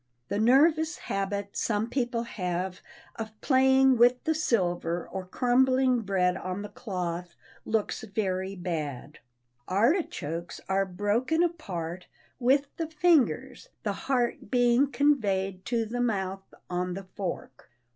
The 0.29 0.39
nervous 0.39 0.97
habit 0.97 1.55
some 1.55 1.87
people 1.87 2.23
have 2.23 2.81
of 3.17 3.39
playing 3.39 3.97
with 3.97 4.23
the 4.23 4.33
silver 4.33 5.07
or 5.07 5.27
crumbling 5.27 6.01
bread 6.01 6.35
on 6.37 6.63
the 6.63 6.69
cloth 6.69 7.35
looks 7.65 8.01
very 8.01 8.55
bad. 8.55 9.19
Artichokes 9.67 10.59
are 10.67 10.87
broken 10.87 11.43
apart 11.43 12.07
with 12.39 12.65
the 12.77 12.87
fingers, 12.87 13.69
the 13.83 13.93
heart 13.93 14.49
being 14.49 14.91
conveyed 14.91 15.65
to 15.65 15.85
the 15.85 16.01
mouth 16.01 16.51
on 16.67 16.95
the 16.95 17.03
fork. 17.03 17.69